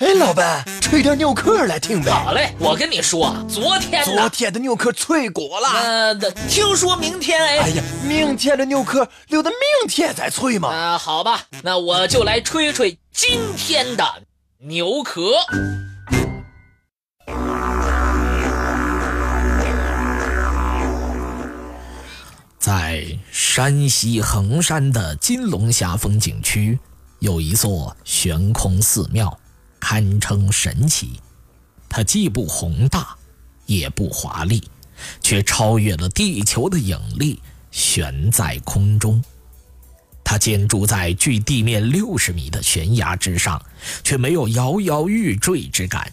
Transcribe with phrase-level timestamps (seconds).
[0.00, 2.10] 哎，老板，吹点牛壳来听呗。
[2.10, 5.68] 好嘞，我跟你说，昨天昨天的牛壳脆骨了。
[5.68, 6.14] 呃，
[6.48, 7.58] 听说明天哎。
[7.58, 9.58] 哎呀，明天的牛壳留到明
[9.90, 10.70] 天再吹嘛。
[10.70, 14.02] 啊，好吧，那我就来吹吹今天的
[14.60, 15.32] 牛壳。
[22.58, 26.78] 在山西衡山的金龙峡风景区，
[27.18, 29.38] 有一座悬空寺庙。
[29.80, 31.18] 堪称神奇，
[31.88, 33.16] 它既不宏大，
[33.66, 34.62] 也不华丽，
[35.22, 39.22] 却超越了地球的引力，悬在空中。
[40.22, 43.60] 它建筑在距地面六十米的悬崖之上，
[44.04, 46.12] 却没有摇摇欲坠之感。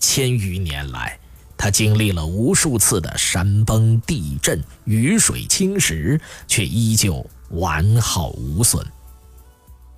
[0.00, 1.16] 千余年来，
[1.56, 8.84] 它经历了无数次的山崩、地震、雨水侵蚀，却依旧完好无损。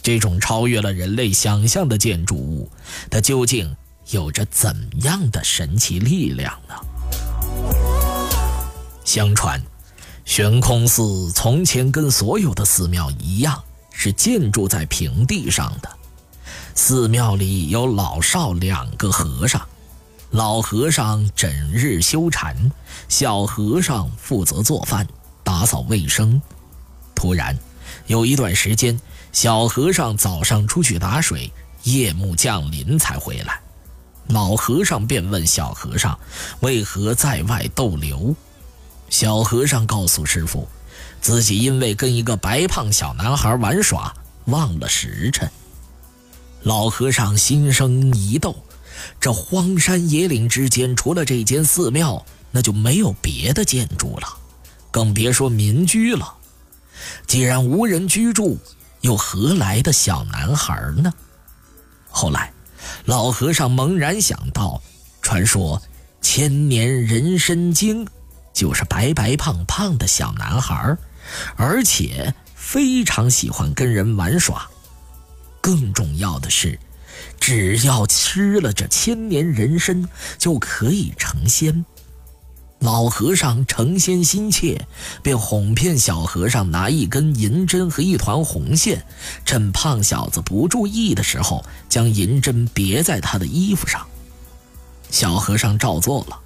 [0.04, 2.70] 这种超越了人类想象的建筑物，
[3.10, 3.74] 它究竟
[4.10, 6.74] 有着怎样的神奇力量呢？
[9.02, 9.58] 相传，
[10.26, 15.88] 悬空寺从前跟所有的寺庙一样，是建筑在平地上的。
[16.74, 19.66] 寺庙里有老少两个和尚，
[20.32, 22.54] 老和尚整日修禅，
[23.08, 25.08] 小和尚负责做饭、
[25.42, 26.42] 打扫卫生。
[27.14, 27.58] 突然，
[28.06, 29.00] 有一段时间。
[29.34, 31.50] 小和尚早上出去打水，
[31.82, 33.60] 夜幕降临才回来。
[34.28, 36.16] 老和尚便问小和尚
[36.62, 38.32] ：“为何在外逗留？”
[39.10, 40.68] 小和尚告诉师傅
[41.20, 45.50] ：“自己因为跟一个白胖小男孩玩耍，忘了时辰。”
[46.62, 48.54] 老和尚心生疑窦：
[49.20, 54.28] 这荒山野岭之间，除了这间寺庙，那就没有别的建筑了，
[54.92, 56.34] 更别说民居了。
[57.26, 58.56] 既然无人居住，
[59.04, 61.12] 又何来的小男孩呢？
[62.08, 62.50] 后来，
[63.04, 64.82] 老和尚猛然想到，
[65.20, 65.78] 传说
[66.22, 68.06] 《千年人参精》
[68.54, 70.96] 就是白白胖胖的小男孩，
[71.56, 74.66] 而且非常喜欢跟人玩耍。
[75.60, 76.78] 更重要的是，
[77.38, 80.08] 只要吃了这千年人参，
[80.38, 81.84] 就可以成仙。
[82.84, 84.86] 老和尚成仙心切，
[85.22, 89.06] 便哄骗小和尚拿一根银针和一团红线，
[89.46, 94.06] 趁胖小子不注意的时候，将银针别在他的衣服上。
[95.08, 96.38] 小和尚照做了。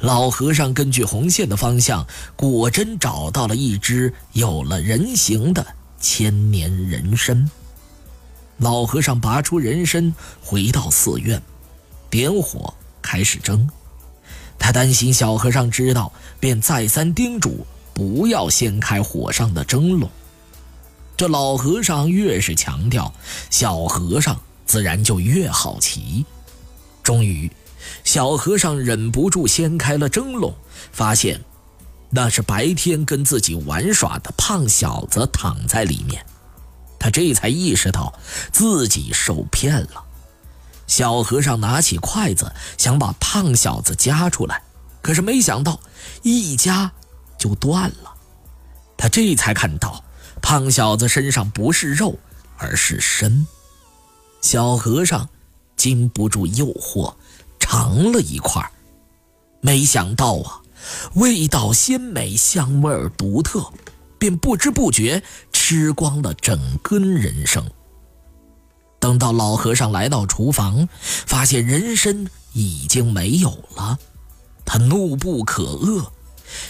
[0.00, 5.66] 老和尚根据红线的方向，果真找到了一只有了人形的
[6.00, 7.50] 千年人参。
[8.56, 11.42] 老和尚拔出人参，回到寺院，
[12.08, 12.72] 点火
[13.02, 13.68] 开始蒸。
[14.58, 20.10] 他担心小和尚知道，便再三叮嘱不要掀开火上的蒸笼。
[21.16, 23.12] 这老和尚越是强调，
[23.48, 26.24] 小和尚自然就越好奇。
[27.02, 27.50] 终于，
[28.04, 30.54] 小和尚忍不住掀开了蒸笼，
[30.92, 31.40] 发现
[32.10, 36.24] 那是白天跟自己玩耍的胖小子躺在里面。
[36.98, 38.12] 他这才意识到
[38.50, 40.04] 自己受骗了。
[40.86, 44.62] 小和尚拿起筷子，想把胖小子夹出来，
[45.02, 45.80] 可是没想到
[46.22, 46.92] 一夹
[47.38, 48.14] 就断了。
[48.96, 50.04] 他这才看到
[50.40, 52.18] 胖小子身上不是肉，
[52.56, 53.46] 而是参。
[54.40, 55.28] 小和尚
[55.76, 57.14] 禁不住诱惑，
[57.58, 58.70] 尝了一块
[59.60, 60.62] 没想到啊，
[61.14, 63.72] 味道鲜美，香味独特，
[64.18, 65.22] 便不知不觉
[65.52, 67.64] 吃光了整根人参。
[69.06, 73.96] 等到老和尚来到厨房，发现人参已经没有了，
[74.64, 76.08] 他怒不可遏。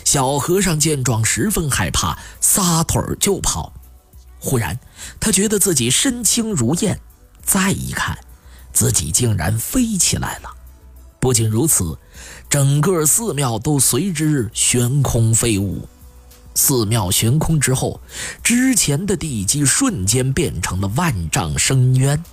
[0.05, 3.73] 小和尚见状十分害怕，撒腿就跑。
[4.39, 4.79] 忽然，
[5.19, 7.01] 他觉得自己身轻如燕，
[7.43, 8.19] 再一看，
[8.71, 10.51] 自己竟然飞起来了。
[11.19, 11.99] 不仅如此，
[12.51, 15.89] 整个寺庙都随之悬空飞舞。
[16.57, 18.01] 寺庙悬空之后，
[18.43, 22.25] 之前的地基瞬间变成了万丈深渊，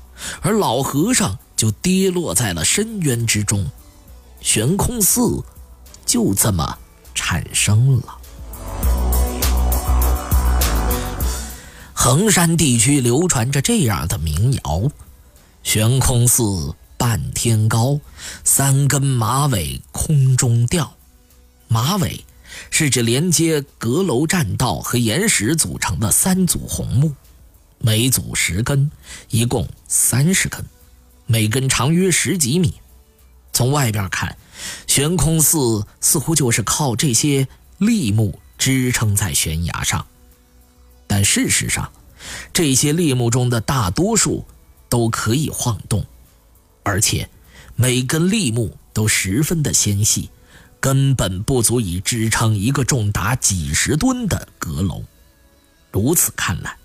[0.42, 3.70] 而老和尚就跌落在了深渊之中。
[4.40, 5.44] 悬空寺
[6.06, 6.78] 就这么
[7.14, 8.18] 产生了。
[11.94, 14.90] 衡山地区流传着这样的民谣：
[15.64, 18.00] 悬空寺半天高，
[18.44, 20.94] 三根马尾空中吊，
[21.68, 22.26] 马尾。
[22.70, 27.14] 是指连接阁楼栈道和岩石组成的三组红木，
[27.80, 28.90] 每组十根，
[29.30, 30.66] 一共三十根，
[31.26, 32.74] 每根长约十几米。
[33.52, 34.36] 从外边看，
[34.88, 37.48] 悬空寺似乎就是靠这些
[37.78, 40.06] 立木支撑在悬崖上，
[41.06, 41.92] 但事实上，
[42.52, 44.46] 这些立木中的大多数
[44.90, 46.06] 都可以晃动。
[46.82, 47.30] 而且
[47.76, 50.30] 每根立木都十分的纤细，
[50.84, 55.02] 根本不足以支撑一个重达几十吨的阁楼。
[55.94, 56.76] 如此看来，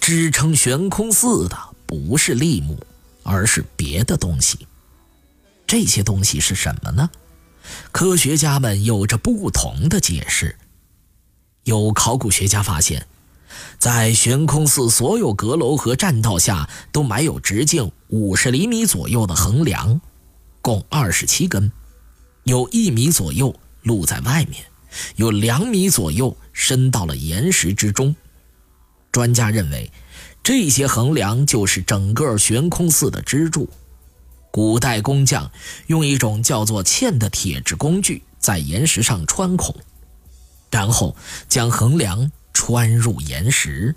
[0.00, 2.78] 支撑悬空寺的不是立木，
[3.22, 4.66] 而是别的东西。
[5.66, 7.10] 这些东西是什么呢？
[7.92, 10.56] 科学家们有着不同的解释。
[11.64, 13.06] 有考古学家发现，
[13.78, 20.00] 在悬空寺所有阁楼和栈道下都埋有直径五十厘米左右的横梁，
[20.62, 21.70] 共二十七根，
[22.46, 23.52] 有一米左右
[23.82, 24.64] 露在外面，
[25.16, 28.14] 有两米左右伸到了岩石之中。
[29.10, 29.90] 专家认为，
[30.44, 33.68] 这些横梁就是整个悬空寺的支柱。
[34.52, 35.50] 古代工匠
[35.88, 39.74] 用一种叫做嵌的铁质工具在岩石上穿孔，
[40.70, 41.16] 然后
[41.48, 43.96] 将横梁穿入岩石，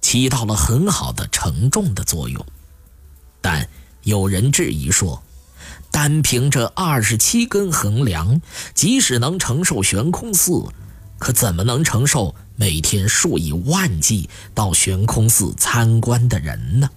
[0.00, 2.44] 起到了很好的承重的作用。
[3.40, 3.68] 但
[4.02, 5.22] 有人质疑说，
[5.90, 8.40] 单凭这二十七根横梁，
[8.74, 10.64] 即使能承受悬空寺，
[11.18, 16.90] 可怎么能承受每天数以万计到悬空寺参观的人呢？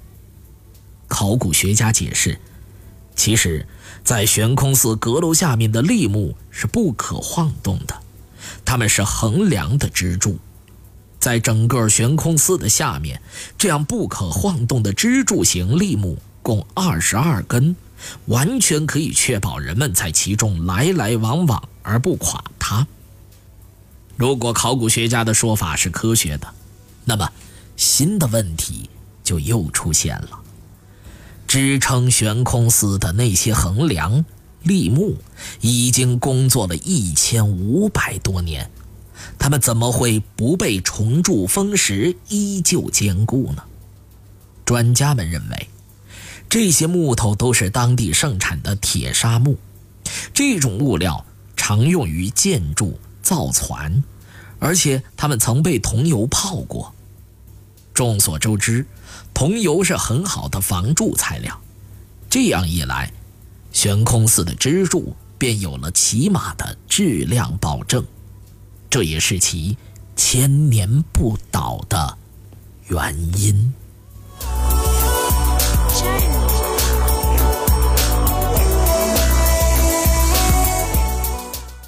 [1.08, 2.40] 考古学家解释。
[3.16, 3.68] 其实，
[4.04, 7.96] 在悬空寺阁楼下面的立木是不可晃动的，
[8.64, 10.38] 它们是横梁的支柱。
[11.20, 13.20] 在整个悬空寺的下面，
[13.58, 17.76] 这样不可晃动的支柱型立木共二十二根，
[18.26, 22.86] 完全可以确保人们在其中来来往往而不垮塌。
[24.16, 26.48] 如果考古学家的说法是科学的，
[27.06, 27.32] 那么
[27.76, 28.90] 新的问题
[29.24, 30.42] 就又出现了。
[31.48, 34.26] 支撑悬空寺的那些横梁
[34.64, 35.16] 立木
[35.62, 38.70] 已经工作了一千五百多年，
[39.40, 43.64] 他们怎么会不被虫蛀风蚀，依旧坚固呢？
[44.66, 45.70] 专家们认为，
[46.60, 49.60] 这些木头都是当地盛产的铁砂木，
[50.34, 51.24] 这种物料
[51.56, 54.04] 常用于建筑造船，
[54.58, 56.96] 而且它们曾被桐油泡过。
[57.94, 58.88] 众所周知。
[59.36, 61.62] 桐油是很好的防蛀材料，
[62.28, 63.14] 这样一来，
[63.72, 68.04] 悬空寺的支柱便有了起码的质量保证，
[68.90, 69.78] 这也是其
[70.16, 72.18] 千年不倒的
[72.88, 73.72] 原因。